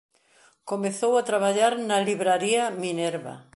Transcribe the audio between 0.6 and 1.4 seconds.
Comezou a